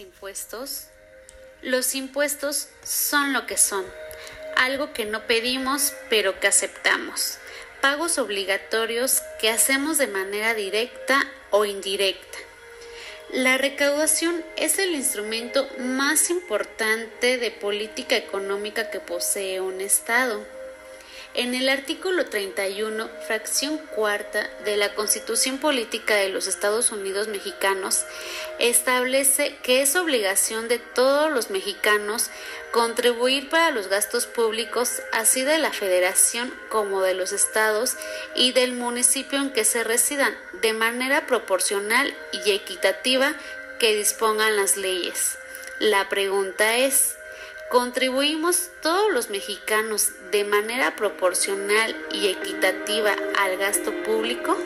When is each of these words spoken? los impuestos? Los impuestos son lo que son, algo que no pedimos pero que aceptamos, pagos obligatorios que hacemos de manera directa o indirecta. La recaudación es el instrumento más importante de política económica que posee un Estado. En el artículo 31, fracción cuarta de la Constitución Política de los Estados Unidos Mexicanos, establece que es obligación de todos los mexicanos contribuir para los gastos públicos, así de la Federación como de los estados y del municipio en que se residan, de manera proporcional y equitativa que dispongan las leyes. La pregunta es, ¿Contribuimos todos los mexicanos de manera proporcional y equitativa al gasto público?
los 0.00 0.06
impuestos? 0.06 0.86
Los 1.62 1.94
impuestos 1.94 2.68
son 2.82 3.34
lo 3.34 3.46
que 3.46 3.58
son, 3.58 3.84
algo 4.56 4.94
que 4.94 5.04
no 5.04 5.26
pedimos 5.26 5.92
pero 6.08 6.40
que 6.40 6.46
aceptamos, 6.46 7.36
pagos 7.82 8.16
obligatorios 8.16 9.20
que 9.40 9.50
hacemos 9.50 9.98
de 9.98 10.06
manera 10.06 10.54
directa 10.54 11.22
o 11.50 11.66
indirecta. 11.66 12.38
La 13.30 13.58
recaudación 13.58 14.42
es 14.56 14.78
el 14.78 14.94
instrumento 14.94 15.68
más 15.78 16.30
importante 16.30 17.36
de 17.36 17.50
política 17.50 18.16
económica 18.16 18.90
que 18.90 19.00
posee 19.00 19.60
un 19.60 19.82
Estado. 19.82 20.44
En 21.32 21.54
el 21.54 21.68
artículo 21.68 22.26
31, 22.26 23.08
fracción 23.28 23.78
cuarta 23.78 24.50
de 24.64 24.76
la 24.76 24.96
Constitución 24.96 25.58
Política 25.58 26.16
de 26.16 26.28
los 26.28 26.48
Estados 26.48 26.90
Unidos 26.90 27.28
Mexicanos, 27.28 28.04
establece 28.58 29.56
que 29.62 29.80
es 29.80 29.94
obligación 29.94 30.66
de 30.66 30.80
todos 30.80 31.30
los 31.30 31.50
mexicanos 31.50 32.30
contribuir 32.72 33.48
para 33.48 33.70
los 33.70 33.86
gastos 33.86 34.26
públicos, 34.26 35.02
así 35.12 35.42
de 35.42 35.58
la 35.58 35.72
Federación 35.72 36.52
como 36.68 37.00
de 37.00 37.14
los 37.14 37.30
estados 37.30 37.94
y 38.34 38.50
del 38.50 38.72
municipio 38.72 39.38
en 39.38 39.52
que 39.52 39.64
se 39.64 39.84
residan, 39.84 40.36
de 40.62 40.72
manera 40.72 41.28
proporcional 41.28 42.12
y 42.44 42.50
equitativa 42.50 43.36
que 43.78 43.94
dispongan 43.94 44.56
las 44.56 44.76
leyes. 44.76 45.38
La 45.78 46.08
pregunta 46.08 46.76
es, 46.76 47.19
¿Contribuimos 47.70 48.70
todos 48.82 49.12
los 49.12 49.30
mexicanos 49.30 50.08
de 50.32 50.42
manera 50.42 50.96
proporcional 50.96 51.94
y 52.12 52.26
equitativa 52.26 53.14
al 53.38 53.58
gasto 53.58 53.92
público? 54.02 54.56